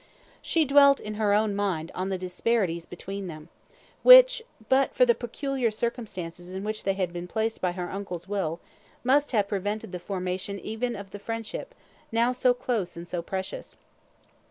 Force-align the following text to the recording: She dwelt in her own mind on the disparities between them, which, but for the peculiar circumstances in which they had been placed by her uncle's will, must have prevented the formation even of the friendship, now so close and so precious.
She 0.41 0.65
dwelt 0.65 0.99
in 0.99 1.13
her 1.13 1.31
own 1.31 1.55
mind 1.55 1.91
on 1.93 2.09
the 2.09 2.17
disparities 2.17 2.87
between 2.87 3.27
them, 3.27 3.49
which, 4.01 4.41
but 4.67 4.95
for 4.95 5.05
the 5.05 5.13
peculiar 5.13 5.69
circumstances 5.69 6.55
in 6.55 6.63
which 6.63 6.85
they 6.85 6.93
had 6.93 7.13
been 7.13 7.27
placed 7.27 7.61
by 7.61 7.73
her 7.73 7.87
uncle's 7.91 8.27
will, 8.27 8.59
must 9.03 9.31
have 9.31 9.47
prevented 9.47 9.91
the 9.91 9.99
formation 9.99 10.59
even 10.61 10.95
of 10.95 11.11
the 11.11 11.19
friendship, 11.19 11.75
now 12.11 12.31
so 12.31 12.51
close 12.51 12.97
and 12.97 13.07
so 13.07 13.21
precious. 13.21 13.77